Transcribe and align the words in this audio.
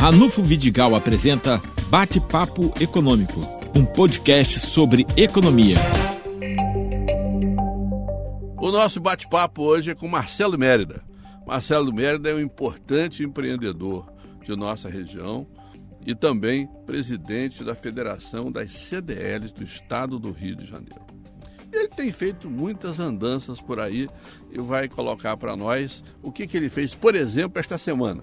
Ranulfo 0.00 0.42
Vidigal 0.42 0.94
apresenta 0.94 1.60
Bate-Papo 1.90 2.72
Econômico, 2.80 3.38
um 3.76 3.84
podcast 3.84 4.58
sobre 4.58 5.04
economia. 5.14 5.76
O 8.56 8.70
nosso 8.70 8.98
bate-papo 8.98 9.62
hoje 9.62 9.90
é 9.90 9.94
com 9.94 10.08
Marcelo 10.08 10.56
Mérida. 10.56 11.04
Marcelo 11.46 11.92
Mérida 11.92 12.30
é 12.30 12.34
um 12.34 12.40
importante 12.40 13.22
empreendedor 13.22 14.10
de 14.42 14.56
nossa 14.56 14.88
região 14.88 15.46
e 16.06 16.14
também 16.14 16.66
presidente 16.86 17.62
da 17.62 17.74
Federação 17.74 18.50
das 18.50 18.72
CDLs 18.72 19.52
do 19.52 19.62
Estado 19.62 20.18
do 20.18 20.32
Rio 20.32 20.56
de 20.56 20.64
Janeiro. 20.64 21.04
Ele 21.70 21.88
tem 21.88 22.10
feito 22.10 22.48
muitas 22.48 22.98
andanças 22.98 23.60
por 23.60 23.78
aí 23.78 24.08
e 24.50 24.58
vai 24.62 24.88
colocar 24.88 25.36
para 25.36 25.54
nós 25.54 26.02
o 26.22 26.32
que, 26.32 26.46
que 26.46 26.56
ele 26.56 26.70
fez, 26.70 26.94
por 26.94 27.14
exemplo, 27.14 27.60
esta 27.60 27.76
semana. 27.76 28.22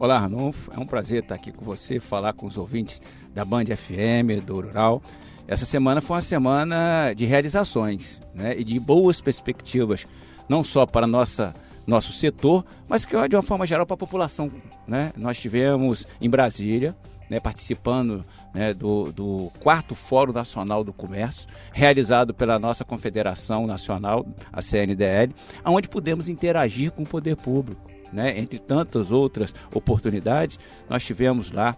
Olá, 0.00 0.16
Arnulfo. 0.16 0.72
É 0.74 0.80
um 0.80 0.86
prazer 0.86 1.22
estar 1.22 1.34
aqui 1.34 1.52
com 1.52 1.62
você, 1.62 2.00
falar 2.00 2.32
com 2.32 2.46
os 2.46 2.56
ouvintes 2.56 3.02
da 3.34 3.44
Band 3.44 3.66
FM, 3.66 4.42
do 4.42 4.54
Rural. 4.54 5.02
Essa 5.46 5.66
semana 5.66 6.00
foi 6.00 6.16
uma 6.16 6.22
semana 6.22 7.12
de 7.12 7.26
realizações 7.26 8.18
né, 8.34 8.58
e 8.58 8.64
de 8.64 8.80
boas 8.80 9.20
perspectivas, 9.20 10.06
não 10.48 10.64
só 10.64 10.86
para 10.86 11.06
nossa 11.06 11.54
nosso 11.86 12.14
setor, 12.14 12.64
mas 12.88 13.04
que 13.04 13.28
de 13.28 13.36
uma 13.36 13.42
forma 13.42 13.66
geral 13.66 13.84
para 13.84 13.92
a 13.92 13.98
população. 13.98 14.50
Né? 14.88 15.12
Nós 15.18 15.38
tivemos 15.38 16.06
em 16.18 16.30
Brasília, 16.30 16.96
né, 17.28 17.38
participando 17.38 18.24
né, 18.54 18.72
do, 18.72 19.12
do 19.12 19.52
quarto 19.60 19.94
Fórum 19.94 20.32
Nacional 20.32 20.82
do 20.82 20.94
Comércio, 20.94 21.46
realizado 21.72 22.32
pela 22.32 22.58
nossa 22.58 22.86
Confederação 22.86 23.66
Nacional, 23.66 24.26
a 24.50 24.62
CNDL, 24.62 25.34
onde 25.62 25.90
pudemos 25.90 26.26
interagir 26.30 26.90
com 26.90 27.02
o 27.02 27.06
poder 27.06 27.36
público 27.36 27.99
né? 28.12 28.38
entre 28.38 28.58
tantas 28.58 29.10
outras 29.10 29.54
oportunidades, 29.74 30.58
nós 30.88 31.04
tivemos 31.04 31.50
lá 31.50 31.76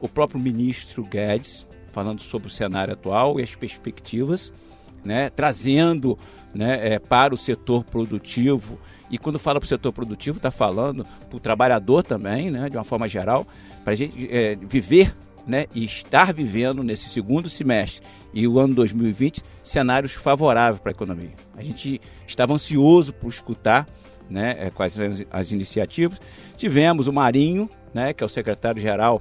o 0.00 0.08
próprio 0.08 0.40
ministro 0.40 1.02
Guedes 1.02 1.66
falando 1.92 2.20
sobre 2.22 2.48
o 2.48 2.50
cenário 2.50 2.92
atual 2.92 3.40
e 3.40 3.42
as 3.42 3.54
perspectivas, 3.54 4.52
né? 5.04 5.30
trazendo 5.30 6.18
né, 6.54 6.94
é, 6.94 6.98
para 6.98 7.34
o 7.34 7.36
setor 7.36 7.84
produtivo. 7.84 8.78
E 9.10 9.18
quando 9.18 9.38
fala 9.38 9.60
para 9.60 9.66
o 9.66 9.68
setor 9.68 9.92
produtivo, 9.92 10.38
está 10.38 10.50
falando 10.50 11.06
para 11.28 11.36
o 11.36 11.40
trabalhador 11.40 12.02
também, 12.02 12.50
né, 12.50 12.68
de 12.68 12.76
uma 12.76 12.82
forma 12.84 13.08
geral, 13.08 13.46
para 13.84 13.92
a 13.92 13.96
gente 13.96 14.26
é, 14.30 14.56
viver 14.56 15.14
né, 15.46 15.66
e 15.74 15.84
estar 15.84 16.32
vivendo 16.32 16.82
nesse 16.82 17.08
segundo 17.08 17.48
semestre 17.48 18.04
e 18.34 18.48
o 18.48 18.58
ano 18.58 18.74
2020 18.74 19.42
cenários 19.62 20.12
favoráveis 20.12 20.80
para 20.80 20.90
a 20.90 20.94
economia. 20.94 21.32
A 21.56 21.62
gente 21.62 22.00
estava 22.26 22.52
ansioso 22.52 23.12
por 23.12 23.28
escutar 23.28 23.86
né, 24.28 24.56
é, 24.58 24.70
quais 24.70 24.98
as, 24.98 25.24
as 25.30 25.52
iniciativas. 25.52 26.20
Tivemos 26.56 27.06
o 27.06 27.12
Marinho, 27.12 27.68
né, 27.92 28.12
que 28.12 28.22
é 28.22 28.26
o 28.26 28.28
secretário-geral 28.28 29.20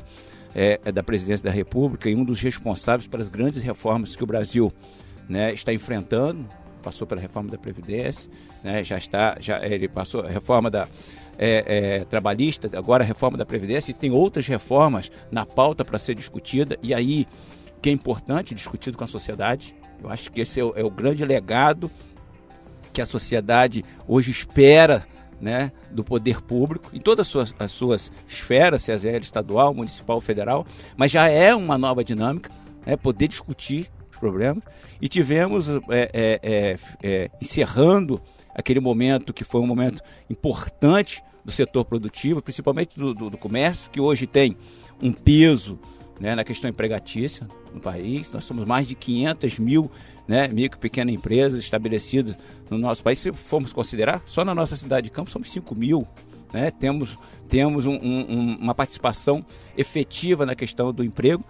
é, 0.56 0.80
é, 0.84 0.92
da 0.92 1.04
Presidência 1.04 1.44
da 1.44 1.52
República 1.52 2.10
e 2.10 2.16
um 2.16 2.24
dos 2.24 2.40
responsáveis 2.40 3.08
pelas 3.08 3.28
grandes 3.28 3.62
reformas 3.62 4.16
que 4.16 4.24
o 4.24 4.28
Brasil 4.28 4.72
né, 5.28 5.54
está 5.54 5.74
enfrentando. 5.74 6.46
Passou 6.82 7.08
pela 7.08 7.20
reforma 7.20 7.50
da 7.50 7.58
Previdência, 7.58 8.30
né, 8.64 8.84
já 8.84 8.98
está, 8.98 9.38
já 9.40 9.66
ele 9.66 9.88
passou 9.88 10.22
a 10.22 10.30
reforma 10.30 10.70
da 10.70 10.88
é, 11.38 12.00
é, 12.00 12.06
trabalhista, 12.06 12.70
agora 12.78 13.04
a 13.04 13.08
reforma 13.08 13.38
da 13.38 13.46
Previdência, 13.46 13.92
e 13.92 13.94
tem 13.94 14.12
outras 14.12 14.48
reformas 14.48 15.12
na 15.32 15.46
pauta 15.46 15.84
para 15.84 15.98
ser 15.98 16.16
discutida, 16.16 16.78
e 16.82 16.94
aí 16.94 17.28
que 17.82 17.90
é 17.90 17.92
importante 17.92 18.56
discutido 18.56 18.98
com 18.98 19.04
a 19.04 19.08
sociedade. 19.08 19.76
Eu 20.02 20.10
acho 20.10 20.32
que 20.32 20.42
esse 20.42 20.60
é 20.60 20.64
o, 20.64 20.74
é 20.76 20.84
o 20.84 20.90
grande 20.90 21.24
legado 21.24 21.90
que 22.92 23.00
a 23.00 23.06
sociedade 23.06 23.85
hoje 24.08 24.32
espera 24.32 25.06
né, 25.40 25.72
do 25.92 26.04
poder 26.04 26.42
público, 26.42 26.90
em 26.94 27.00
todas 27.00 27.28
as 27.28 27.32
suas, 27.32 27.56
as 27.60 27.72
suas 27.72 28.12
esferas, 28.28 28.84
seja 28.84 29.10
ela 29.10 29.20
estadual, 29.20 29.74
municipal, 29.74 30.20
federal, 30.22 30.66
mas 30.96 31.12
já 31.12 31.28
é 31.28 31.54
uma 31.54 31.78
nova 31.78 32.04
dinâmica, 32.04 32.50
né, 32.86 32.96
poder 32.96 33.28
discutir 33.28 33.90
os 34.12 34.18
problemas. 34.18 34.64
E 35.02 35.08
tivemos, 35.08 35.70
é, 35.70 35.80
é, 35.90 36.40
é, 36.42 36.78
é, 37.04 37.32
encerrando 37.42 38.22
aquele 38.56 38.80
momento 38.80 39.34
que 39.34 39.44
foi 39.44 39.62
um 39.62 39.68
momento 39.68 40.02
importante 40.30 41.22
do 41.44 41.52
setor 41.52 41.86
produtivo, 41.86 42.42
principalmente 42.42 42.98
do, 42.98 43.14
do, 43.14 43.30
do 43.30 43.38
comércio, 43.38 43.92
que 43.92 44.00
hoje 44.00 44.26
tem 44.26 44.58
um 45.02 45.12
peso 45.12 45.78
né, 46.20 46.36
na 46.36 46.44
questão 46.44 46.70
empregatícia 46.70 47.48
no 47.74 47.80
país. 47.80 48.32
Nós 48.32 48.44
somos 48.46 48.66
mais 48.66 48.88
de 48.88 48.96
500 48.96 49.60
mil 49.60 49.92
né, 50.28 50.48
micro 50.48 50.78
e 50.80 50.82
pequenas 50.82 51.14
empresas 51.14 51.64
estabelecidas 51.64 52.38
no 52.70 52.78
nosso 52.78 53.04
país. 53.04 53.20
Se 53.20 53.32
formos 53.32 53.74
considerar, 53.74 54.22
só 54.26 54.44
na 54.44 54.56
nossa 54.56 54.76
cidade 54.76 55.06
de 55.06 55.12
Campos 55.12 55.34
somos 55.34 55.52
5 55.52 55.76
mil. 55.76 56.08
Né? 56.54 56.72
Temos, 56.72 57.18
temos 57.48 57.86
um, 57.86 57.96
um, 57.96 58.58
uma 58.58 58.74
participação 58.74 59.46
efetiva 59.78 60.46
na 60.46 60.56
questão 60.56 60.94
do 60.94 61.04
emprego. 61.04 61.44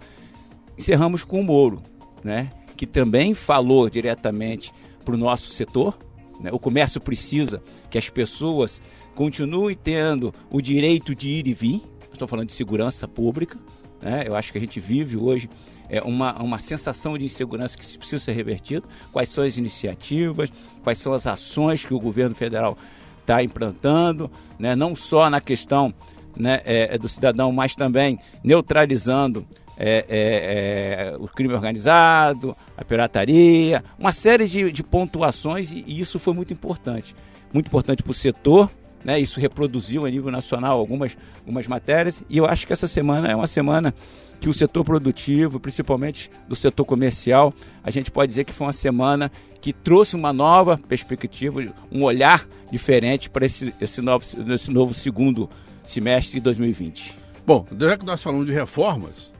Encerramos 0.76 1.24
com 1.24 1.40
o 1.40 1.44
Moro, 1.44 1.82
né, 2.22 2.50
que 2.76 2.86
também 2.86 3.34
falou 3.34 3.88
diretamente 3.88 4.72
para 5.04 5.14
o 5.14 5.18
nosso 5.18 5.50
setor. 5.50 5.96
Né? 6.40 6.50
O 6.52 6.58
comércio 6.58 7.00
precisa 7.00 7.62
que 7.88 7.96
as 7.96 8.10
pessoas 8.10 8.82
continuem 9.14 9.76
tendo 9.76 10.34
o 10.50 10.60
direito 10.60 11.14
de 11.14 11.28
ir 11.28 11.46
e 11.46 11.54
vir. 11.54 11.82
Estou 12.12 12.28
falando 12.28 12.48
de 12.48 12.54
segurança 12.54 13.06
pública. 13.06 13.58
Né? 14.00 14.24
Eu 14.26 14.34
acho 14.34 14.52
que 14.52 14.58
a 14.58 14.60
gente 14.60 14.80
vive 14.80 15.16
hoje 15.16 15.48
é, 15.88 16.02
uma, 16.02 16.34
uma 16.42 16.58
sensação 16.58 17.16
de 17.16 17.24
insegurança 17.24 17.76
que 17.76 17.98
precisa 17.98 18.24
ser 18.24 18.32
revertida. 18.32 18.86
Quais 19.12 19.28
são 19.28 19.44
as 19.44 19.56
iniciativas, 19.58 20.50
quais 20.82 20.98
são 20.98 21.12
as 21.12 21.26
ações 21.26 21.84
que 21.84 21.94
o 21.94 22.00
governo 22.00 22.34
federal 22.34 22.76
está 23.18 23.42
implantando, 23.42 24.30
né? 24.58 24.76
não 24.76 24.94
só 24.94 25.28
na 25.28 25.40
questão 25.40 25.92
né, 26.36 26.60
é, 26.64 26.94
é, 26.94 26.98
do 26.98 27.08
cidadão, 27.08 27.50
mas 27.50 27.74
também 27.74 28.18
neutralizando 28.44 29.46
é, 29.78 30.06
é, 30.08 31.12
é, 31.12 31.16
o 31.18 31.26
crime 31.28 31.52
organizado, 31.52 32.56
a 32.76 32.84
pirataria, 32.84 33.82
uma 33.98 34.12
série 34.12 34.46
de, 34.46 34.70
de 34.70 34.82
pontuações 34.82 35.72
e, 35.72 35.84
e, 35.86 36.00
isso 36.00 36.18
foi 36.18 36.34
muito 36.34 36.52
importante. 36.52 37.14
Muito 37.52 37.66
importante 37.66 38.02
para 38.02 38.10
o 38.10 38.14
setor, 38.14 38.70
né, 39.06 39.20
isso 39.20 39.38
reproduziu 39.38 40.04
a 40.04 40.10
nível 40.10 40.32
nacional 40.32 40.80
algumas, 40.80 41.16
algumas 41.38 41.68
matérias 41.68 42.24
e 42.28 42.38
eu 42.38 42.44
acho 42.44 42.66
que 42.66 42.72
essa 42.72 42.88
semana 42.88 43.30
é 43.30 43.36
uma 43.36 43.46
semana 43.46 43.94
que 44.40 44.48
o 44.48 44.52
setor 44.52 44.84
produtivo, 44.84 45.60
principalmente 45.60 46.28
do 46.48 46.56
setor 46.56 46.84
comercial, 46.84 47.54
a 47.84 47.90
gente 47.92 48.10
pode 48.10 48.30
dizer 48.30 48.42
que 48.42 48.52
foi 48.52 48.66
uma 48.66 48.72
semana 48.72 49.30
que 49.60 49.72
trouxe 49.72 50.16
uma 50.16 50.32
nova 50.32 50.76
perspectiva, 50.76 51.64
um 51.90 52.02
olhar 52.02 52.48
diferente 52.68 53.30
para 53.30 53.46
esse, 53.46 53.72
esse, 53.80 54.02
novo, 54.02 54.24
esse 54.52 54.72
novo 54.72 54.92
segundo 54.92 55.48
semestre 55.84 56.38
de 56.38 56.40
2020. 56.40 57.16
Bom, 57.46 57.64
já 57.78 57.96
que 57.96 58.04
nós 58.04 58.20
falamos 58.20 58.44
de 58.44 58.52
reformas, 58.52 59.30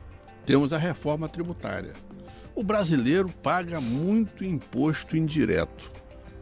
temos 0.46 0.72
a 0.72 0.78
reforma 0.78 1.28
tributária. 1.28 1.92
O 2.54 2.62
brasileiro 2.62 3.28
paga 3.42 3.80
muito 3.80 4.44
imposto 4.44 5.16
indireto 5.16 5.95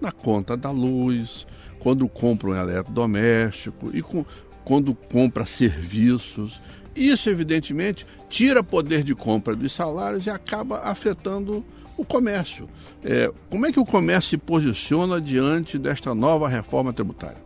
na 0.04 0.12
conta 0.12 0.56
da 0.56 0.70
luz, 0.70 1.46
quando 1.78 2.06
compra 2.08 2.50
um 2.50 2.54
eletrodoméstico 2.54 3.90
e 3.96 4.02
com, 4.02 4.24
quando 4.64 4.94
compra 4.94 5.46
serviços. 5.46 6.60
Isso, 6.94 7.28
evidentemente, 7.30 8.06
tira 8.28 8.62
poder 8.62 9.02
de 9.02 9.14
compra 9.14 9.56
dos 9.56 9.72
salários 9.72 10.26
e 10.26 10.30
acaba 10.30 10.80
afetando 10.80 11.64
o 11.96 12.04
comércio. 12.04 12.68
É, 13.02 13.32
como 13.48 13.66
é 13.66 13.72
que 13.72 13.80
o 13.80 13.84
comércio 13.84 14.30
se 14.30 14.38
posiciona 14.38 15.20
diante 15.20 15.78
desta 15.78 16.14
nova 16.14 16.48
reforma 16.48 16.92
tributária? 16.92 17.42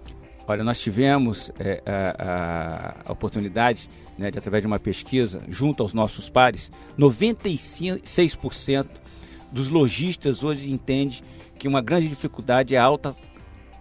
Olha, 0.47 0.65
nós 0.65 0.81
tivemos 0.81 1.53
é, 1.59 1.83
a, 1.87 2.95
a, 3.07 3.13
oportunidade, 3.13 3.89
né, 4.17 4.31
de, 4.31 4.39
através 4.39 4.63
de 4.63 4.67
uma 4.67 4.79
pesquisa, 4.79 5.43
junto 5.49 5.83
aos 5.83 5.93
nossos 5.93 6.29
pares, 6.29 6.73
96% 6.99 8.87
dos 9.53 9.69
lojistas 9.69 10.43
hoje 10.43 10.71
entendem 10.71 11.21
que 11.59 11.67
uma 11.67 11.81
grande 11.81 12.09
dificuldade 12.09 12.75
é 12.75 12.79
a 12.79 12.85
alta 12.85 13.15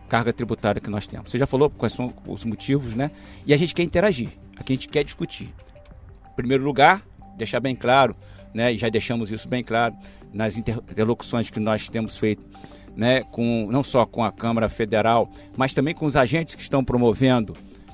carga 0.07 0.31
tributária 0.31 0.81
que 0.81 0.89
nós 0.89 1.05
temos. 1.05 1.29
Você 1.29 1.37
já 1.37 1.45
falou 1.45 1.69
quais 1.69 1.93
são 1.93 2.13
os 2.25 2.43
motivos, 2.45 2.95
né? 2.95 3.11
E 3.45 3.53
a 3.53 3.57
gente 3.57 3.75
quer 3.75 3.83
interagir. 3.83 4.29
Aqui 4.57 4.73
a 4.73 4.75
gente 4.75 4.89
quer 4.89 5.03
discutir. 5.03 5.53
Em 6.31 6.35
primeiro 6.35 6.63
lugar, 6.63 7.03
deixar 7.37 7.59
bem 7.59 7.75
claro, 7.75 8.15
né, 8.53 8.73
e 8.73 8.77
já 8.77 8.89
deixamos 8.89 9.31
isso 9.31 9.47
bem 9.47 9.63
claro 9.63 9.95
nas 10.33 10.57
interlocuções 10.57 11.49
que 11.49 11.59
nós 11.59 11.87
temos 11.89 12.17
feito, 12.17 12.45
né, 12.95 13.21
com, 13.21 13.67
não 13.71 13.83
só 13.83 14.05
com 14.05 14.23
a 14.23 14.31
Câmara 14.31 14.67
Federal, 14.67 15.29
mas 15.55 15.73
também 15.73 15.93
com 15.93 16.05
os 16.05 16.15
agentes 16.15 16.55
que 16.55 16.61
estão 16.61 16.83
promovendo 16.83 17.53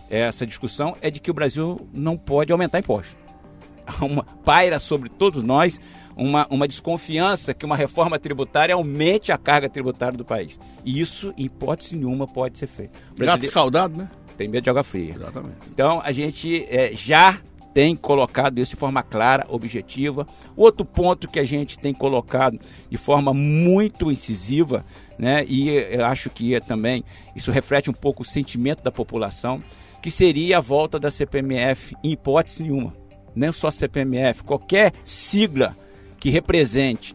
essa 0.09 0.45
discussão, 0.45 0.95
é 1.01 1.09
de 1.09 1.19
que 1.19 1.31
o 1.31 1.33
Brasil 1.33 1.88
não 1.94 2.18
pode 2.18 2.51
aumentar 2.51 2.80
impostos. 2.80 3.18
Uma, 4.00 4.24
paira 4.24 4.80
sobre 4.80 5.09
todos 5.09 5.44
nós 5.44 5.80
uma, 6.15 6.48
uma 6.50 6.68
desconfiança 6.68 7.54
que 7.54 7.65
uma 7.65 7.75
reforma 7.75 8.19
tributária 8.19 8.75
aumente 8.75 9.31
a 9.31 9.38
carga 9.38 9.69
tributária 9.69 10.18
do 10.18 10.25
país. 10.25 10.60
E 10.86 11.00
isso, 11.00 11.33
em 11.38 11.45
hipótese 11.45 11.95
nenhuma, 11.95 12.27
pode 12.27 12.57
ser 12.57 12.68
feito. 12.68 13.00
Gato 13.18 13.45
escaldado, 13.45 13.98
né? 13.98 14.10
tem 14.38 14.48
medo 14.48 14.63
de 14.63 14.69
água 14.69 14.83
fria. 14.83 15.13
Exatamente. 15.15 15.57
Então 15.71 16.01
a 16.04 16.12
gente 16.12 16.65
é, 16.69 16.94
já 16.94 17.39
tem 17.74 17.95
colocado 17.95 18.60
isso 18.60 18.71
de 18.71 18.77
forma 18.77 19.01
clara, 19.01 19.45
objetiva. 19.50 20.27
Outro 20.56 20.86
ponto 20.86 21.27
que 21.27 21.39
a 21.39 21.44
gente 21.44 21.80
tem 21.80 21.94
colocado 21.94 22.60
de 22.89 22.98
forma 22.98 23.33
muito 23.33 24.12
incisiva, 24.12 24.86
né, 25.18 25.44
e 25.48 25.69
eu 25.69 26.06
acho 26.06 26.30
que 26.30 26.54
é 26.54 26.60
também 26.60 27.04
isso 27.36 27.51
reflete 27.51 27.89
um 27.89 27.94
pouco 27.94 28.21
o 28.21 28.25
sentimento 28.25 28.83
da 28.83 28.92
população, 28.92 29.63
que 30.01 30.12
seria 30.12 30.57
a 30.57 30.62
volta 30.62 31.00
da 31.00 31.10
CPMF 31.10 31.95
em 32.04 32.12
hipótese 32.12 32.63
nenhuma. 32.63 32.94
Nem 33.36 33.51
só 33.51 33.71
CPMF, 33.71 34.44
qualquer 34.44 34.94
sigla 35.04 35.75
que 36.24 36.30
represente 36.30 37.14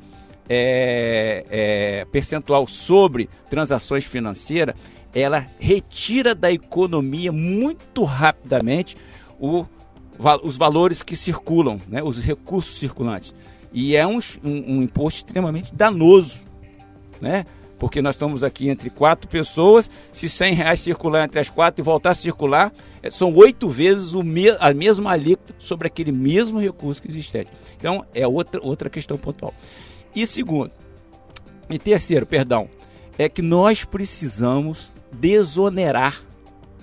é, 0.50 1.42
é, 1.48 2.04
percentual 2.12 2.66
sobre 2.66 3.26
transações 3.48 4.04
financeiras, 4.04 4.74
ela 5.14 5.46
retira 5.58 6.34
da 6.34 6.52
economia 6.52 7.32
muito 7.32 8.04
rapidamente 8.04 8.98
o, 9.40 9.64
os 10.42 10.58
valores 10.58 11.02
que 11.02 11.16
circulam, 11.16 11.78
né, 11.88 12.02
os 12.02 12.18
recursos 12.18 12.76
circulantes. 12.76 13.34
E 13.72 13.96
é 13.96 14.06
um, 14.06 14.18
um, 14.44 14.76
um 14.76 14.82
imposto 14.82 15.20
extremamente 15.20 15.74
danoso, 15.74 16.42
né? 17.18 17.46
Porque 17.78 18.02
nós 18.02 18.16
estamos 18.16 18.42
aqui 18.42 18.68
entre 18.68 18.90
quatro 18.90 19.28
pessoas, 19.28 19.88
se 20.12 20.28
100 20.28 20.54
reais 20.54 20.80
circular 20.80 21.24
entre 21.24 21.40
as 21.40 21.48
quatro 21.48 21.80
e 21.80 21.84
voltar 21.84 22.10
a 22.10 22.14
circular, 22.14 22.72
é, 23.02 23.10
são 23.10 23.34
oito 23.34 23.68
vezes 23.68 24.12
o 24.14 24.22
me, 24.22 24.50
a 24.58 24.74
mesma 24.74 25.12
alíquota 25.12 25.54
sobre 25.58 25.86
aquele 25.86 26.10
mesmo 26.10 26.58
recurso 26.58 27.00
que 27.00 27.08
existe. 27.08 27.46
Então, 27.76 28.04
é 28.12 28.26
outra, 28.26 28.60
outra 28.62 28.90
questão 28.90 29.16
pontual. 29.16 29.54
E 30.14 30.26
segundo, 30.26 30.72
e 31.70 31.78
terceiro, 31.78 32.26
perdão, 32.26 32.68
é 33.16 33.28
que 33.28 33.42
nós 33.42 33.84
precisamos 33.84 34.90
desonerar, 35.12 36.22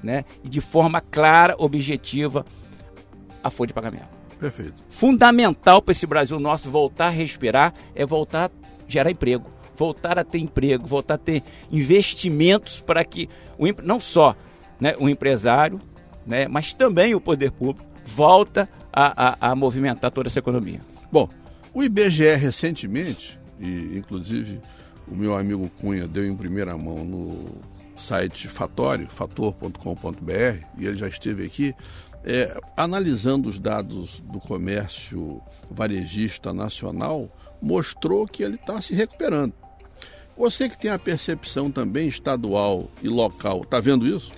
né, 0.01 0.23
e 0.43 0.49
de 0.49 0.61
forma 0.61 1.01
clara, 1.01 1.55
objetiva, 1.57 2.45
a 3.43 3.49
folha 3.49 3.67
de 3.67 3.73
pagamento. 3.73 4.15
Perfeito. 4.39 4.73
Fundamental 4.89 5.81
para 5.81 5.91
esse 5.91 6.05
Brasil 6.05 6.39
nosso 6.39 6.69
voltar 6.69 7.07
a 7.07 7.09
respirar 7.09 7.73
é 7.93 8.05
voltar 8.05 8.45
a 8.45 8.51
gerar 8.87 9.09
emprego, 9.09 9.49
voltar 9.75 10.17
a 10.17 10.23
ter 10.23 10.39
emprego, 10.39 10.85
voltar 10.85 11.15
a 11.15 11.17
ter 11.17 11.43
investimentos 11.71 12.79
para 12.79 13.03
que 13.03 13.29
o, 13.57 13.65
não 13.83 13.99
só 13.99 14.35
né, 14.79 14.95
o 14.99 15.09
empresário, 15.09 15.79
né, 16.25 16.47
mas 16.47 16.73
também 16.73 17.13
o 17.13 17.21
poder 17.21 17.51
público 17.51 17.85
volta 18.05 18.69
a, 18.91 19.47
a, 19.47 19.51
a 19.51 19.55
movimentar 19.55 20.11
toda 20.11 20.27
essa 20.27 20.39
economia. 20.39 20.79
Bom, 21.11 21.27
o 21.73 21.83
IBGE 21.83 22.35
recentemente, 22.35 23.39
e 23.59 23.97
inclusive 23.97 24.59
o 25.07 25.15
meu 25.15 25.37
amigo 25.37 25.69
Cunha 25.79 26.07
deu 26.07 26.25
em 26.25 26.35
primeira 26.35 26.77
mão 26.77 27.03
no 27.03 27.61
site 27.95 28.47
Fatório, 28.47 29.07
fator.com.br, 29.07 30.65
e 30.77 30.85
ele 30.85 30.95
já 30.95 31.07
esteve 31.07 31.45
aqui, 31.45 31.73
é, 32.23 32.59
analisando 32.75 33.47
os 33.47 33.59
dados 33.59 34.19
do 34.21 34.39
comércio 34.39 35.41
varejista 35.69 36.53
nacional, 36.53 37.29
mostrou 37.61 38.27
que 38.27 38.43
ele 38.43 38.55
está 38.55 38.81
se 38.81 38.93
recuperando. 38.93 39.53
Você 40.37 40.67
que 40.67 40.77
tem 40.77 40.91
a 40.91 40.99
percepção 40.99 41.71
também 41.71 42.09
estadual 42.09 42.89
e 43.01 43.07
local, 43.07 43.61
está 43.63 43.79
vendo 43.79 44.05
isso? 44.05 44.31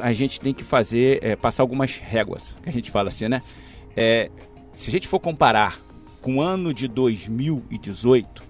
A 0.00 0.12
gente 0.12 0.40
tem 0.40 0.54
que 0.54 0.64
fazer, 0.64 1.22
é, 1.22 1.36
passar 1.36 1.62
algumas 1.62 1.96
réguas, 1.96 2.54
que 2.62 2.68
a 2.68 2.72
gente 2.72 2.90
fala 2.90 3.08
assim, 3.08 3.28
né? 3.28 3.42
É, 3.94 4.30
se 4.72 4.88
a 4.88 4.92
gente 4.92 5.06
for 5.06 5.20
comparar 5.20 5.80
com 6.22 6.36
o 6.36 6.40
ano 6.40 6.72
de 6.72 6.88
2018, 6.88 8.42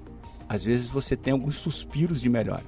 às 0.48 0.62
vezes 0.62 0.88
você 0.88 1.16
tem 1.16 1.32
alguns 1.32 1.56
suspiros 1.56 2.20
de 2.20 2.28
melhora. 2.28 2.64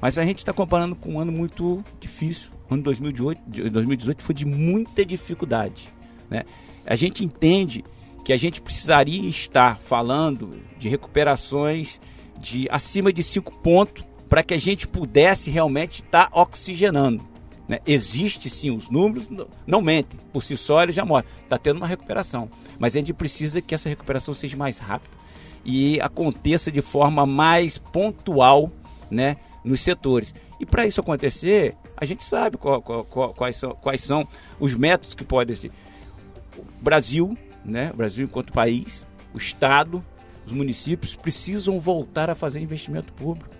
Mas 0.00 0.18
a 0.18 0.24
gente 0.24 0.38
está 0.38 0.52
comparando 0.52 0.94
com 0.94 1.14
um 1.14 1.18
ano 1.18 1.32
muito 1.32 1.82
difícil. 1.98 2.50
O 2.68 2.74
ano 2.74 2.82
2018, 2.82 3.40
2018 3.70 4.22
foi 4.22 4.34
de 4.34 4.44
muita 4.44 5.04
dificuldade. 5.04 5.88
Né? 6.28 6.44
A 6.86 6.94
gente 6.94 7.24
entende 7.24 7.82
que 8.22 8.32
a 8.32 8.36
gente 8.36 8.60
precisaria 8.60 9.28
estar 9.28 9.78
falando 9.78 10.60
de 10.78 10.88
recuperações 10.88 12.00
de 12.38 12.68
acima 12.70 13.12
de 13.12 13.22
5 13.22 13.58
pontos 13.58 14.04
para 14.28 14.42
que 14.42 14.54
a 14.54 14.58
gente 14.58 14.86
pudesse 14.86 15.50
realmente 15.50 16.02
estar 16.02 16.30
tá 16.30 16.40
oxigenando. 16.40 17.24
Né? 17.68 17.78
Existe 17.86 18.50
sim, 18.50 18.70
os 18.70 18.90
números 18.90 19.28
não 19.66 19.80
mentem, 19.80 20.18
por 20.32 20.42
si 20.42 20.56
só 20.56 20.82
ele 20.82 20.92
já 20.92 21.04
morre. 21.04 21.24
Está 21.42 21.56
tendo 21.56 21.78
uma 21.78 21.86
recuperação, 21.86 22.48
mas 22.78 22.94
a 22.94 22.98
gente 22.98 23.12
precisa 23.12 23.62
que 23.62 23.74
essa 23.74 23.88
recuperação 23.88 24.34
seja 24.34 24.56
mais 24.56 24.78
rápida 24.78 25.16
e 25.64 25.98
aconteça 26.00 26.70
de 26.70 26.82
forma 26.82 27.24
mais 27.24 27.78
pontual 27.78 28.70
né, 29.10 29.36
nos 29.64 29.80
setores. 29.80 30.34
E 30.60 30.66
para 30.66 30.86
isso 30.86 31.00
acontecer, 31.00 31.74
a 31.96 32.04
gente 32.04 32.22
sabe 32.22 32.58
qual, 32.58 32.82
qual, 32.82 33.04
qual, 33.04 33.32
quais, 33.32 33.56
são, 33.56 33.70
quais 33.70 34.02
são 34.02 34.28
os 34.60 34.74
métodos 34.74 35.14
que 35.14 35.24
podem 35.24 35.56
ser. 35.56 35.70
O 36.58 36.64
Brasil, 36.82 37.36
né, 37.64 37.90
o 37.92 37.96
Brasil 37.96 38.26
enquanto 38.26 38.52
país, 38.52 39.06
o 39.32 39.38
Estado, 39.38 40.04
os 40.46 40.52
municípios 40.52 41.14
precisam 41.14 41.80
voltar 41.80 42.30
a 42.30 42.34
fazer 42.34 42.60
investimento 42.60 43.12
público. 43.12 43.50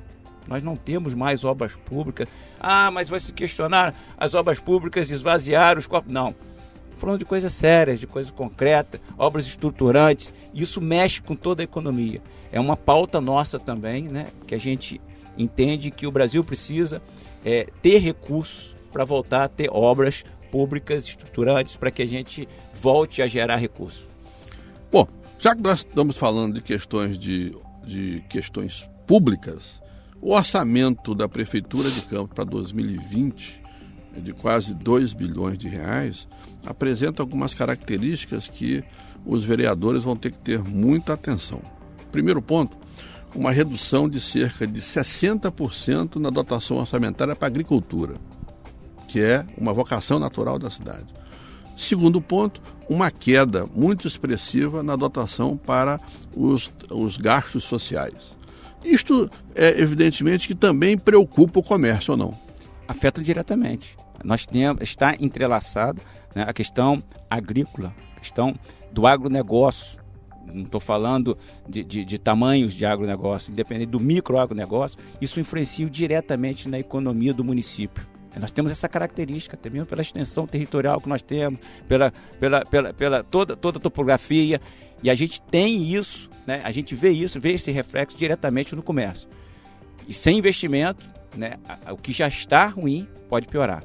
Nós 0.47 0.63
não 0.63 0.77
temos 0.77 1.15
mais 1.15 1.45
obras 1.45 1.75
públicas. 1.75 2.29
Ah, 2.61 2.91
mas 2.91 3.09
vai 3.09 3.21
se 3.21 3.33
questionar 3.33 3.95
as 4.17 4.35
obras 4.35 4.61
públicas 4.61 5.11
esvaziar 5.11 5.79
os 5.79 5.87
corpos. 5.87 6.13
Não. 6.13 6.35
Falando 6.97 7.19
de 7.19 7.25
coisas 7.25 7.53
sérias, 7.53 7.99
de 7.99 8.07
coisas 8.07 8.31
concretas, 8.31 9.01
obras 9.19 9.47
estruturantes. 9.47 10.33
Isso 10.53 10.81
mexe 10.81 11.23
com 11.23 11.35
toda 11.35 11.63
a 11.63 11.65
economia. 11.65 12.21
É 12.53 12.61
uma 12.61 12.77
pauta 12.77 13.21
nossa 13.21 13.59
também, 13.59 14.05
né? 14.05 14.27
Que 14.47 14.55
a 14.55 14.59
gente 14.59 15.01
entende 15.37 15.91
que 15.91 16.07
o 16.07 16.11
Brasil 16.11 16.45
precisa 16.45 17.03
é, 17.45 17.67
ter 17.83 17.99
recursos 17.99 18.75
para 18.93 19.05
voltar 19.05 19.45
a 19.45 19.49
ter 19.49 19.69
obras 19.73 20.25
públicas 20.51 21.05
estruturantes 21.05 21.75
para 21.75 21.91
que 21.91 22.01
a 22.01 22.07
gente 22.07 22.49
volte 22.75 23.21
a 23.21 23.27
gerar 23.27 23.57
recursos. 23.57 24.07
Bom, 24.91 25.09
já 25.45 25.55
que 25.55 25.61
nós 25.61 25.81
estamos 25.81 26.17
falando 26.17 26.55
de 26.55 26.63
questões 26.63 27.19
de, 27.19 27.55
de 27.87 28.25
questões 28.31 28.89
públicas, 29.07 29.79
o 30.19 30.33
orçamento 30.33 31.15
da 31.15 31.29
Prefeitura 31.29 31.91
de 31.91 32.01
Campos 32.01 32.35
para 32.35 32.45
2020, 32.45 33.61
de 34.23 34.33
quase 34.33 34.73
2 34.73 35.13
bilhões 35.13 35.59
de 35.59 35.69
reais, 35.69 36.27
apresenta 36.65 37.23
algumas 37.23 37.53
características 37.53 38.49
que 38.49 38.83
os 39.27 39.45
vereadores 39.45 40.03
vão 40.03 40.17
ter 40.17 40.31
que 40.31 40.39
ter 40.39 40.63
muita 40.63 41.13
atenção. 41.13 41.61
Primeiro 42.11 42.41
ponto, 42.41 42.79
uma 43.35 43.51
redução 43.51 44.09
de 44.09 44.23
cerca 44.23 44.67
de 44.67 44.81
60% 44.81 46.17
na 46.17 46.31
dotação 46.31 46.79
orçamentária 46.79 47.37
para 47.37 47.49
a 47.49 47.51
agricultura, 47.51 48.15
que 49.09 49.21
é 49.21 49.45
uma 49.59 49.75
vocação 49.75 50.19
natural 50.19 50.59
da 50.59 50.71
cidade. 50.71 51.13
Segundo 51.77 52.21
ponto, 52.21 52.61
uma 52.89 53.11
queda 53.11 53.67
muito 53.75 54.07
expressiva 54.07 54.83
na 54.83 54.97
dotação 54.97 55.57
para 55.57 56.01
os, 56.37 56.73
os 56.91 57.17
gastos 57.17 57.65
sociais. 57.65 58.35
Isto 58.85 59.31
é 59.55 59.81
evidentemente 59.81 60.47
que 60.47 60.55
também 60.55 60.99
preocupa 60.99 61.61
o 61.61 61.63
comércio 61.63 62.13
ou 62.13 62.17
não? 62.17 62.35
Afeta 62.87 63.23
diretamente. 63.23 63.97
Nós 64.23 64.45
temos, 64.45 64.83
está 64.83 65.17
entrelaçado 65.19 66.01
né, 66.35 66.45
a 66.47 66.53
questão 66.53 67.03
agrícola, 67.31 67.95
a 68.17 68.21
questão 68.21 68.55
do 68.93 69.07
agronegócio. 69.07 69.99
Não 70.47 70.65
estou 70.65 70.81
falando 70.81 71.37
de, 71.67 71.83
de, 71.83 72.05
de, 72.05 72.19
tamanhos 72.19 72.75
de 72.75 72.85
agronegócio, 72.85 73.51
independente 73.51 73.91
do 73.91 73.99
micro 73.99 74.39
agronegócio, 74.39 74.99
isso 75.21 75.41
influencia 75.41 75.89
diretamente 75.89 76.69
na 76.69 76.79
economia 76.79 77.33
do 77.33 77.43
município. 77.43 78.07
Nós 78.41 78.51
temos 78.51 78.71
essa 78.73 78.89
característica, 78.89 79.57
até 79.57 79.71
mesmo 79.71 79.87
pela 79.87 80.03
extensão 80.03 80.47
territorial 80.47 81.01
que 81.01 81.09
nós 81.09 81.23
temos, 81.23 81.61
pela, 81.89 82.13
pela, 82.39 82.65
pela, 82.65 82.93
pela 82.93 83.23
toda, 83.23 83.57
toda 83.57 83.79
a 83.79 83.81
topografia, 83.81 84.61
e 85.03 85.11
a 85.11 85.15
gente 85.15 85.41
tem 85.43 85.95
isso, 85.95 86.31
né? 86.47 86.61
a 86.65 86.71
gente 86.71 86.95
vê 86.95 87.11
isso, 87.11 87.41
vê 87.41 87.53
esse 87.53 87.71
reflexo 87.71 88.17
diretamente 88.17 88.75
no 88.75 88.83
comércio. 88.83 89.29
E 90.09 90.13
sem 90.13 90.39
investimento, 90.39 91.05
né, 91.37 91.59
o 91.91 91.97
que 91.97 92.13
já 92.13 92.29
está 92.29 92.67
ruim 92.67 93.09
pode 93.29 93.47
piorar. 93.47 93.83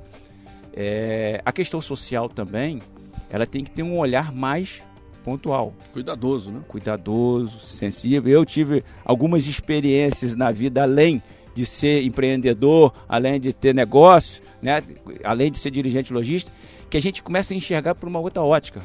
É, 0.73 1.41
a 1.45 1.51
questão 1.51 1.81
social 1.81 2.29
também, 2.29 2.81
ela 3.29 3.45
tem 3.45 3.63
que 3.63 3.71
ter 3.71 3.83
um 3.83 3.97
olhar 3.97 4.33
mais 4.33 4.83
pontual. 5.23 5.73
Cuidadoso, 5.93 6.51
né? 6.51 6.61
Cuidadoso, 6.67 7.59
sensível. 7.59 8.31
Eu 8.31 8.45
tive 8.45 8.83
algumas 9.03 9.45
experiências 9.47 10.35
na 10.35 10.51
vida 10.51 10.83
além 10.83 11.21
de 11.55 11.65
ser 11.65 12.03
empreendedor, 12.03 12.93
além 13.07 13.39
de 13.39 13.53
ter 13.53 13.73
negócio, 13.73 14.41
né? 14.61 14.83
além 15.23 15.51
de 15.51 15.57
ser 15.57 15.71
dirigente 15.71 16.13
logístico, 16.13 16.55
que 16.89 16.97
a 16.97 17.01
gente 17.01 17.21
começa 17.21 17.53
a 17.53 17.57
enxergar 17.57 17.95
por 17.95 18.07
uma 18.07 18.19
outra 18.19 18.41
ótica. 18.41 18.81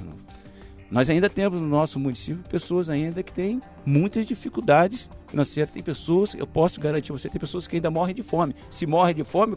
Nós 0.95 1.11
ainda 1.11 1.29
temos 1.29 1.61
no 1.61 1.67
nosso 1.67 1.99
município 1.99 2.45
pessoas 2.49 2.89
ainda 2.89 3.21
que 3.21 3.33
têm 3.33 3.61
muitas 3.85 4.25
dificuldades 4.25 5.11
financeiras. 5.27 5.73
Tem 5.73 5.83
pessoas, 5.83 6.35
eu 6.35 6.47
posso 6.47 6.81
garantir 6.81 7.11
você, 7.11 7.29
tem 7.29 7.41
pessoas 7.41 7.67
que 7.67 7.75
ainda 7.75 7.91
morrem 7.91 8.15
de 8.15 8.23
fome. 8.23 8.55
Se 8.71 8.87
morre 8.87 9.13
de 9.13 9.25
fome, 9.25 9.57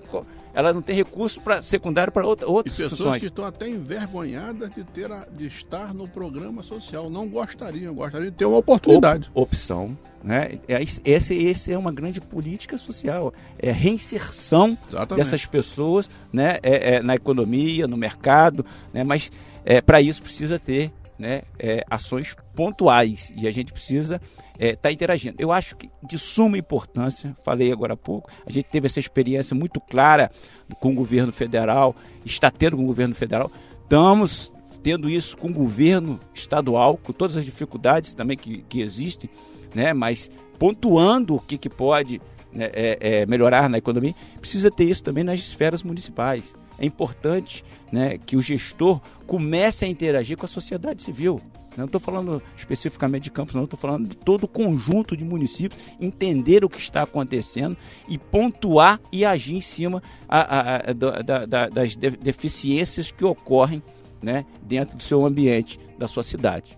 ela 0.52 0.74
não 0.74 0.82
tem 0.82 0.96
recurso 0.96 1.40
para 1.40 1.62
secundário 1.62 2.12
para 2.12 2.26
outra, 2.26 2.48
outras 2.48 2.74
e 2.74 2.82
pessoas 2.82 3.00
funções. 3.00 3.22
que 3.22 3.28
estão 3.28 3.46
até 3.46 3.70
envergonhadas 3.70 4.72
de 4.72 4.84
ter 4.84 5.12
a, 5.12 5.28
de 5.32 5.46
estar 5.46 5.94
no 5.94 6.08
programa 6.08 6.64
social, 6.64 7.08
não 7.08 7.28
gostariam, 7.28 7.94
gostariam 7.94 8.32
de 8.32 8.36
ter 8.36 8.46
uma 8.46 8.58
oportunidade. 8.58 9.30
Op, 9.36 9.44
opção, 9.44 9.96
né? 10.24 10.58
É, 10.68 10.82
esse, 10.82 11.36
esse 11.36 11.72
é 11.72 11.78
uma 11.78 11.92
grande 11.92 12.20
política 12.20 12.80
social, 12.80 13.32
é 13.60 13.72
reinserção 13.72 14.76
Exatamente. 14.90 15.24
dessas 15.24 15.46
pessoas, 15.46 16.10
né? 16.34 16.58
É, 16.64 16.96
é, 16.96 17.04
na 17.04 17.14
economia, 17.14 17.88
no 17.88 17.96
mercado, 17.96 18.66
né? 18.92 19.04
Mas 19.04 19.32
é, 19.64 19.82
para 19.82 20.02
isso 20.02 20.24
precisa 20.24 20.58
ter 20.58 20.92
né, 21.18 21.44
é, 21.58 21.84
ações 21.90 22.36
pontuais 22.56 23.34
e 23.36 23.48
a 23.48 23.52
gente 23.52 23.74
precisa 23.74 24.22
estar 24.54 24.60
é, 24.60 24.76
tá 24.76 24.92
interagindo. 24.92 25.36
Eu 25.40 25.52
acho 25.52 25.76
que 25.76 25.90
de 26.04 26.18
suma 26.18 26.58
importância, 26.58 27.36
falei 27.44 27.72
agora 27.72 27.94
há 27.94 27.98
pouco, 27.98 28.30
a 28.46 28.52
gente 28.52 28.66
teve 28.66 28.88
essa 28.88 29.00
experiência 29.00 29.56
muito 29.56 29.80
clara 29.80 30.32
com 30.80 30.92
o 30.92 30.96
governo 30.96 31.32
federal, 31.32 31.96
está 32.26 32.52
tendo 32.52 32.78
com 32.78 32.84
o 32.84 32.88
governo 32.88 33.16
federal, 33.16 33.52
estamos 33.84 34.52
tendo 34.84 35.10
isso 35.10 35.38
com 35.38 35.50
o 35.50 35.54
governo 35.54 36.20
estadual, 36.34 36.98
com 36.98 37.12
todas 37.12 37.36
as 37.36 37.44
dificuldades 37.44 38.14
também 38.14 38.38
que, 38.38 38.64
que 38.70 38.82
existem, 38.82 39.30
né, 39.74 39.94
mas 39.94 40.30
pontuando 40.58 41.36
o 41.36 41.40
que, 41.40 41.58
que 41.58 41.70
pode 41.70 42.22
né, 42.52 42.70
é, 42.74 42.98
é, 43.00 43.26
melhorar 43.26 43.70
na 43.70 43.78
economia, 43.78 44.16
precisa 44.40 44.72
ter 44.72 44.86
isso 44.86 45.04
também 45.04 45.24
nas 45.24 45.40
esferas 45.40 45.84
municipais. 45.84 46.56
É 46.78 46.86
importante 46.86 47.64
né, 47.92 48.18
que 48.18 48.36
o 48.36 48.42
gestor 48.42 49.02
comece 49.26 49.86
a 49.86 49.88
interagir 49.88 50.38
com 50.38 50.46
a 50.46 50.50
sociedade 50.50 51.04
civil. 51.04 51.42
Não 51.76 51.86
estou 51.86 52.02
falando 52.02 52.42
especificamente 52.56 53.26
de 53.26 53.32
Campos, 53.32 53.54
não, 53.54 53.66
estou 53.66 53.80
falando 53.80 54.10
de 54.10 54.18
todo 54.18 54.46
o 54.46 54.48
conjunto 54.48 55.16
de 55.16 55.24
municípios, 55.24 55.80
entender 56.02 56.66
o 56.66 56.70
que 56.70 56.80
está 56.80 57.04
acontecendo 57.04 57.78
e 58.10 58.18
pontuar 58.18 59.00
e 59.12 59.24
agir 59.24 59.56
em 59.56 59.62
cima 59.62 60.02
a, 60.28 60.40
a, 60.40 60.76
a, 60.76 60.94
da, 60.94 61.46
da, 61.46 61.70
das 61.70 61.96
deficiências 61.96 63.12
que 63.12 63.24
ocorrem 63.24 63.84
né, 64.22 64.44
dentro 64.64 64.98
do 64.98 65.04
seu 65.04 65.24
ambiente, 65.24 65.80
da 66.00 66.08
sua 66.08 66.24
cidade. 66.24 66.78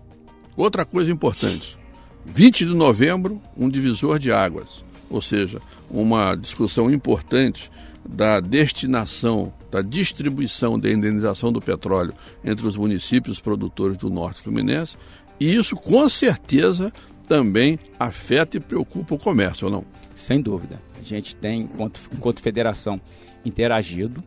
Outra 0.54 0.84
coisa 0.84 1.10
importante: 1.10 1.78
20 2.26 2.66
de 2.66 2.74
novembro, 2.74 3.40
um 3.56 3.70
divisor 3.70 4.18
de 4.18 4.30
águas, 4.30 4.84
ou 5.08 5.22
seja, 5.22 5.60
uma 5.90 6.34
discussão 6.34 6.90
importante 6.90 7.70
da 8.06 8.38
destinação 8.38 9.52
da 9.70 9.82
distribuição 9.82 10.78
da 10.78 10.90
indenização 10.90 11.52
do 11.52 11.60
petróleo 11.60 12.14
entre 12.44 12.66
os 12.66 12.76
municípios 12.76 13.40
produtores 13.40 13.96
do 13.98 14.10
Norte 14.10 14.42
Fluminense, 14.42 14.96
e 15.38 15.54
isso 15.54 15.76
com 15.76 16.08
certeza 16.08 16.92
também 17.26 17.78
afeta 17.98 18.56
e 18.56 18.60
preocupa 18.60 19.14
o 19.14 19.18
comércio, 19.18 19.66
ou 19.66 19.72
não? 19.72 19.84
Sem 20.14 20.40
dúvida. 20.40 20.82
A 20.98 21.02
gente 21.02 21.36
tem, 21.36 21.60
enquanto, 21.60 22.00
enquanto 22.12 22.40
federação, 22.40 23.00
interagido, 23.44 24.22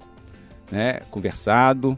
né, 0.72 1.00
conversado, 1.12 1.98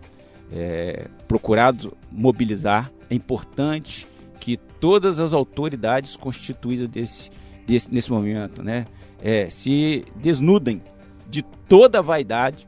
é, 0.51 1.07
procurado 1.27 1.95
mobilizar. 2.11 2.91
É 3.09 3.15
importante 3.15 4.07
que 4.39 4.57
todas 4.57 5.19
as 5.19 5.33
autoridades 5.33 6.17
constituídas 6.17 6.89
desse, 6.89 7.31
desse, 7.65 7.93
nesse 7.93 8.11
momento 8.11 8.61
né, 8.63 8.85
é, 9.21 9.49
se 9.49 10.05
desnudem 10.15 10.81
de 11.29 11.41
toda 11.67 11.99
a 11.99 12.01
vaidade 12.01 12.67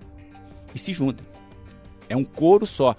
e 0.77 0.79
se 0.79 0.93
juntem. 0.93 1.25
É 2.07 2.15
um 2.15 2.23
coro 2.23 2.65
só. 2.65 2.95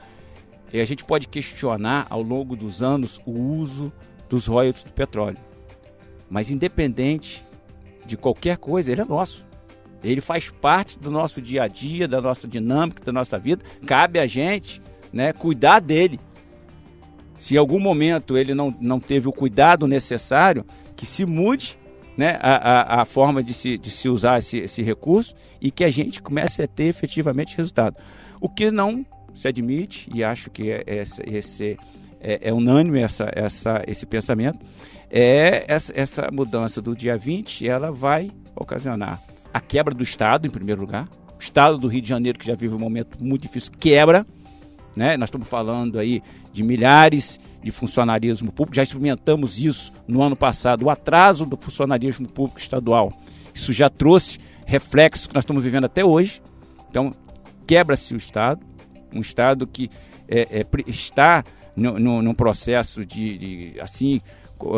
E 0.73 0.81
a 0.81 0.85
gente 0.85 1.05
pode 1.05 1.29
questionar 1.29 2.07
ao 2.11 2.21
longo 2.21 2.55
dos 2.55 2.83
anos 2.83 3.21
o 3.25 3.33
uso 3.33 3.91
dos 4.29 4.47
royalties 4.47 4.85
do 4.85 4.93
petróleo. 4.93 5.39
Mas 6.29 6.51
independente 6.51 7.43
de 8.05 8.17
qualquer 8.17 8.59
coisa, 8.59 8.93
ele 8.93 9.01
é 9.01 9.05
nosso. 9.05 9.47
Ele 10.05 10.21
faz 10.21 10.51
parte 10.51 10.99
do 10.99 11.11
nosso 11.11 11.41
dia 11.41 11.63
a 11.63 11.69
dia, 11.69 12.07
da 12.07 12.21
nossa 12.21 12.47
dinâmica, 12.47 13.03
da 13.03 13.13
nossa 13.13 13.39
vida. 13.39 13.65
Cabe 13.87 14.19
a 14.19 14.27
gente 14.27 14.83
né, 15.13 15.33
cuidar 15.33 15.81
dele. 15.81 16.21
Se 17.39 17.55
em 17.55 17.57
algum 17.57 17.81
momento 17.81 18.37
ele 18.37 18.55
não, 18.55 18.77
não 18.81 19.01
teve 19.01 19.29
o 19.29 19.33
cuidado 19.33 19.87
necessário, 19.87 20.67
que 20.95 21.07
se 21.07 21.25
mude 21.25 21.79
né, 22.19 22.37
a, 22.41 22.57
a, 22.99 23.03
a, 23.03 23.05
forma 23.05 23.41
de 23.45 23.55
se, 23.55 23.79
de 23.79 23.93
se 23.93 24.09
usar 24.09 24.41
esse, 24.41 24.59
esse 24.59 24.83
recurso 24.83 25.37
e 25.61 25.71
que 25.71 25.85
a 25.85 25.89
gente 25.89 26.21
comece 26.21 26.61
a 26.61 26.67
ter 26.67 26.87
efetivamente 26.87 27.57
resultado. 27.57 27.97
O 28.41 28.49
que 28.49 28.73
não 28.73 29.07
se 29.33 29.47
admite, 29.47 30.11
e 30.13 30.25
acho 30.25 30.51
que 30.51 30.69
é, 30.69 30.83
é, 30.85 31.03
esse, 31.29 31.79
é, 32.21 32.49
é 32.49 32.53
unânime 32.53 32.99
essa, 32.99 33.31
essa, 33.33 33.85
esse 33.87 34.05
pensamento, 34.05 34.59
é 35.09 35.65
essa, 35.69 35.93
essa 35.95 36.29
mudança 36.33 36.83
do 36.83 36.95
dia 36.97 37.17
20, 37.17 37.69
ela 37.69 37.93
vai 37.93 38.33
ocasionar 38.57 39.23
a 39.55 39.61
quebra 39.61 39.95
do 39.95 40.03
Estado, 40.03 40.45
em 40.45 40.51
primeiro 40.51 40.81
lugar. 40.81 41.09
O 41.39 41.41
Estado 41.41 41.79
do 41.79 41.87
Rio 41.87 42.03
de 42.03 42.09
Janeiro, 42.09 42.37
que 42.37 42.47
já 42.47 42.57
vive 42.57 42.75
um 42.75 42.81
momento 42.81 43.17
muito 43.23 43.43
difícil, 43.43 43.73
quebra. 43.79 44.27
Né? 44.99 45.17
Nós 45.17 45.29
estamos 45.29 45.47
falando 45.47 45.97
aí 45.97 46.21
de 46.53 46.65
milhares 46.65 47.39
de 47.63 47.71
funcionarismo 47.71 48.51
público, 48.51 48.75
já 48.75 48.83
experimentamos 48.83 49.57
isso 49.59 49.93
no 50.09 50.23
ano 50.23 50.35
passado, 50.35 50.85
o 50.85 50.91
atraso 50.91 51.47
do 51.47 51.57
funcionarismo 51.57 52.27
público 52.27 52.59
estadual. 52.59 53.13
Isso 53.55 53.73
já 53.73 53.89
trouxe 53.89 54.41
reflexos 54.67 55.29
que 55.29 55.35
nós 55.35 55.43
estamos 55.43 55.63
vivendo 55.63 55.85
até 55.85 56.05
hoje. 56.05 56.43
Então, 56.91 57.13
quebra-se 57.65 58.13
o 58.13 58.17
Estado, 58.17 58.61
um 59.15 59.21
Estado 59.21 59.69
que 59.69 59.89
é, 60.27 60.61
é, 60.61 60.67
está 60.89 61.45
no, 61.77 62.21
num 62.21 62.35
processo 62.35 63.07
de, 63.07 63.39
de 63.39 63.81
assim, 63.81 64.21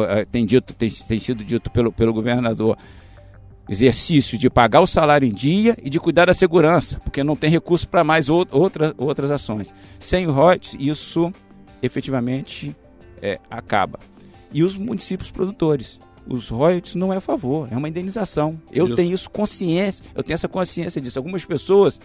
é, 0.06 0.26
tem, 0.26 0.44
dito, 0.44 0.74
tem, 0.74 0.90
tem 0.90 1.18
sido 1.18 1.42
dito 1.42 1.70
pelo, 1.70 1.90
pelo 1.90 2.12
governador, 2.12 2.76
exercício 3.70 4.36
de 4.36 4.50
pagar 4.50 4.80
o 4.80 4.86
salário 4.86 5.26
em 5.26 5.32
dia 5.32 5.76
e 5.80 5.88
de 5.88 6.00
cuidar 6.00 6.26
da 6.26 6.34
segurança, 6.34 6.98
porque 6.98 7.22
não 7.22 7.36
tem 7.36 7.48
recurso 7.48 7.88
para 7.88 8.02
mais 8.02 8.28
outra, 8.28 8.92
outras 8.98 9.30
ações. 9.30 9.72
Sem 9.96 10.26
o 10.26 10.32
ROIT, 10.32 10.76
isso 10.78 11.30
efetivamente 11.80 12.76
é, 13.22 13.38
acaba. 13.48 14.00
E 14.52 14.64
os 14.64 14.76
municípios 14.76 15.30
produtores. 15.30 16.00
Os 16.26 16.48
royalties 16.48 16.96
não 16.96 17.12
é 17.12 17.16
a 17.16 17.20
favor, 17.20 17.68
é 17.70 17.76
uma 17.76 17.88
indenização. 17.88 18.60
Eu 18.72 18.86
isso. 18.86 18.96
tenho 18.96 19.14
isso 19.14 19.30
consciência, 19.30 20.04
eu 20.14 20.22
tenho 20.22 20.34
essa 20.34 20.48
consciência 20.48 21.00
disso. 21.00 21.18
Algumas 21.18 21.44
pessoas, 21.44 21.98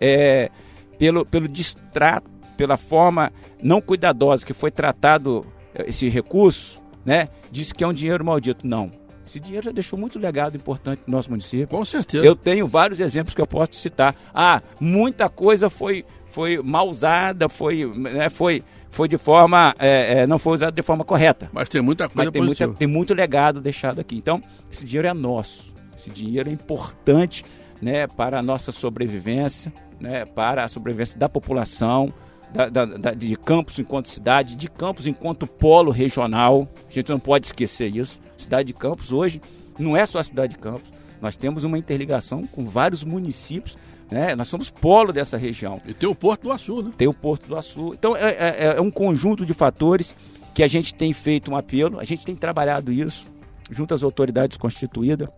é, 0.00 0.50
pelo, 0.98 1.24
pelo 1.24 1.46
distrato, 1.46 2.28
pela 2.56 2.76
forma 2.76 3.30
não 3.62 3.80
cuidadosa 3.80 4.44
que 4.44 4.52
foi 4.52 4.70
tratado 4.70 5.46
esse 5.86 6.08
recurso, 6.08 6.82
né, 7.04 7.28
diz 7.50 7.72
que 7.72 7.84
é 7.84 7.86
um 7.86 7.92
dinheiro 7.92 8.24
maldito. 8.24 8.66
Não, 8.66 8.90
esse 9.26 9.38
dinheiro 9.38 9.64
já 9.64 9.72
deixou 9.72 9.98
muito 9.98 10.18
legado 10.18 10.56
importante 10.56 11.02
no 11.06 11.16
nosso 11.16 11.30
município. 11.30 11.68
Com 11.68 11.84
certeza. 11.84 12.24
Eu 12.24 12.34
tenho 12.34 12.66
vários 12.66 13.00
exemplos 13.00 13.34
que 13.34 13.40
eu 13.40 13.46
posso 13.46 13.74
citar. 13.74 14.14
Ah, 14.34 14.60
muita 14.80 15.28
coisa 15.28 15.70
foi, 15.70 16.04
foi 16.26 16.60
mal 16.62 16.88
usada, 16.88 17.48
foi, 17.48 17.86
né, 17.94 18.28
foi, 18.28 18.62
foi 18.90 19.08
de 19.08 19.16
forma. 19.16 19.74
É, 19.78 20.20
é, 20.20 20.26
não 20.26 20.38
foi 20.38 20.54
usada 20.54 20.72
de 20.72 20.82
forma 20.82 21.04
correta. 21.04 21.48
Mas 21.52 21.68
tem 21.68 21.80
muita 21.80 22.08
coisa 22.08 22.30
Mas 22.30 22.32
tem, 22.32 22.42
muita, 22.42 22.68
tem 22.68 22.88
muito 22.88 23.14
legado 23.14 23.60
deixado 23.60 24.00
aqui. 24.00 24.16
Então, 24.16 24.40
esse 24.70 24.84
dinheiro 24.84 25.08
é 25.08 25.14
nosso. 25.14 25.72
Esse 25.96 26.10
dinheiro 26.10 26.48
é 26.48 26.52
importante 26.52 27.44
né, 27.80 28.06
para 28.06 28.38
a 28.38 28.42
nossa 28.42 28.72
sobrevivência, 28.72 29.72
né, 30.00 30.24
para 30.24 30.64
a 30.64 30.68
sobrevivência 30.68 31.18
da 31.18 31.28
população. 31.28 32.12
Da, 32.52 32.68
da, 32.68 32.84
da, 32.84 33.14
de 33.14 33.34
Campos 33.34 33.78
enquanto 33.78 34.10
cidade, 34.10 34.54
de 34.54 34.68
Campos 34.68 35.06
enquanto 35.06 35.46
polo 35.46 35.90
regional. 35.90 36.68
A 36.86 36.92
gente 36.92 37.08
não 37.08 37.18
pode 37.18 37.46
esquecer 37.46 37.96
isso. 37.96 38.20
Cidade 38.42 38.68
de 38.68 38.74
Campos 38.74 39.12
hoje 39.12 39.40
não 39.78 39.96
é 39.96 40.04
só 40.04 40.18
a 40.18 40.22
cidade 40.22 40.54
de 40.54 40.58
Campos. 40.58 40.90
Nós 41.20 41.36
temos 41.36 41.64
uma 41.64 41.78
interligação 41.78 42.44
com 42.46 42.66
vários 42.66 43.04
municípios, 43.04 43.76
né? 44.10 44.34
Nós 44.34 44.48
somos 44.48 44.68
polo 44.68 45.12
dessa 45.12 45.36
região. 45.36 45.80
E 45.86 45.94
tem 45.94 46.08
o 46.08 46.14
Porto 46.14 46.42
do 46.42 46.52
Açu, 46.52 46.82
né? 46.82 46.92
Tem 46.96 47.08
o 47.08 47.14
Porto 47.14 47.46
do 47.46 47.56
Açu. 47.56 47.94
Então 47.94 48.16
é, 48.16 48.30
é, 48.30 48.74
é 48.76 48.80
um 48.80 48.90
conjunto 48.90 49.46
de 49.46 49.54
fatores 49.54 50.14
que 50.54 50.62
a 50.62 50.66
gente 50.66 50.94
tem 50.94 51.12
feito 51.12 51.50
um 51.50 51.56
apelo, 51.56 51.98
a 51.98 52.04
gente 52.04 52.24
tem 52.26 52.36
trabalhado 52.36 52.92
isso 52.92 53.26
junto 53.70 53.94
às 53.94 54.02
autoridades 54.02 54.58
constituídas. 54.58 55.28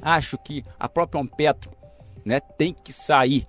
Acho 0.00 0.36
que 0.36 0.64
a 0.80 0.88
própria 0.88 1.22
Ampetro 1.22 1.70
né, 2.24 2.40
tem 2.40 2.74
que 2.74 2.92
sair 2.92 3.46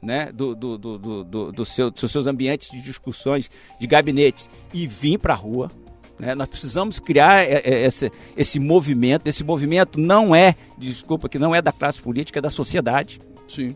né, 0.00 0.30
do, 0.32 0.54
do, 0.54 0.78
do, 0.78 1.24
do, 1.24 1.52
do 1.52 1.64
seu, 1.64 1.90
dos 1.90 2.12
seus 2.12 2.26
ambientes 2.26 2.70
de 2.70 2.80
discussões, 2.80 3.50
de 3.80 3.86
gabinetes, 3.86 4.48
e 4.72 4.86
vir 4.86 5.18
para 5.18 5.34
a 5.34 5.36
rua, 5.36 5.70
né? 6.18 6.34
Nós 6.34 6.48
precisamos 6.48 6.98
criar 6.98 7.44
é, 7.44 7.60
é, 7.64 7.86
esse, 7.86 8.10
esse 8.36 8.58
movimento. 8.58 9.26
Esse 9.26 9.44
movimento 9.44 10.00
não 10.00 10.34
é, 10.34 10.54
desculpa, 10.78 11.28
que 11.28 11.38
não 11.38 11.54
é 11.54 11.60
da 11.60 11.72
classe 11.72 12.00
política, 12.00 12.38
é 12.38 12.42
da 12.42 12.50
sociedade. 12.50 13.20
Sim. 13.48 13.74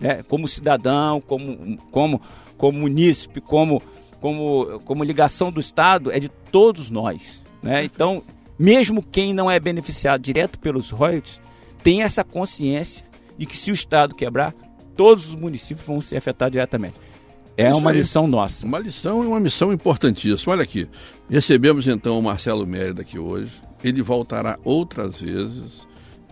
Né? 0.00 0.22
Como 0.28 0.48
cidadão, 0.48 1.20
como, 1.20 1.78
como, 1.90 2.20
como 2.56 2.78
munícipe, 2.78 3.40
como, 3.40 3.82
como, 4.20 4.80
como 4.84 5.04
ligação 5.04 5.52
do 5.52 5.60
Estado, 5.60 6.10
é 6.10 6.18
de 6.18 6.28
todos 6.28 6.90
nós. 6.90 7.42
Né? 7.62 7.84
Então, 7.84 8.22
mesmo 8.58 9.02
quem 9.02 9.32
não 9.34 9.50
é 9.50 9.60
beneficiado 9.60 10.22
direto 10.22 10.58
pelos 10.58 10.90
royalties, 10.90 11.40
tem 11.82 12.02
essa 12.02 12.24
consciência 12.24 13.04
de 13.36 13.46
que 13.46 13.56
se 13.56 13.70
o 13.70 13.74
Estado 13.74 14.14
quebrar, 14.14 14.54
todos 14.96 15.28
os 15.28 15.34
municípios 15.34 15.86
vão 15.86 16.00
ser 16.00 16.16
afetados 16.16 16.52
diretamente. 16.52 16.94
É 17.56 17.68
Isso 17.68 17.76
uma 17.76 17.90
aí. 17.90 17.98
lição 17.98 18.26
nossa. 18.26 18.66
Uma 18.66 18.78
lição 18.78 19.22
e 19.22 19.26
uma 19.26 19.40
missão 19.40 19.72
importantíssima. 19.72 20.52
Olha 20.52 20.62
aqui, 20.62 20.88
recebemos 21.28 21.86
então 21.86 22.18
o 22.18 22.22
Marcelo 22.22 22.66
Mérida 22.66 23.02
aqui 23.02 23.18
hoje. 23.18 23.52
Ele 23.84 24.00
voltará 24.02 24.58
outras 24.64 25.20
vezes. 25.20 25.86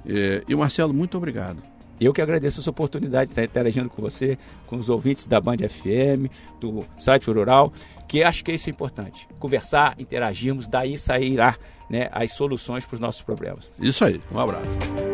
É, 0.06 0.42
e 0.48 0.54
Marcelo, 0.54 0.94
muito 0.94 1.16
obrigado. 1.16 1.62
Eu 2.00 2.14
que 2.14 2.22
agradeço 2.22 2.60
essa 2.60 2.70
oportunidade 2.70 3.26
de 3.26 3.32
estar 3.32 3.44
interagindo 3.44 3.90
com 3.90 4.00
você, 4.00 4.38
com 4.66 4.76
os 4.76 4.88
ouvintes 4.88 5.26
da 5.26 5.38
Band 5.38 5.58
FM, 5.58 6.32
do 6.58 6.82
site 6.98 7.30
Rural, 7.30 7.70
que 8.08 8.22
acho 8.22 8.42
que 8.42 8.52
isso 8.52 8.70
é 8.70 8.72
importante. 8.72 9.28
Conversar, 9.38 9.94
interagirmos, 9.98 10.66
daí 10.66 10.96
sairá 10.96 11.56
né, 11.90 12.08
as 12.10 12.32
soluções 12.32 12.86
para 12.86 12.94
os 12.94 13.00
nossos 13.00 13.20
problemas. 13.20 13.70
Isso 13.78 14.02
aí, 14.02 14.18
um 14.32 14.38
abraço. 14.38 15.09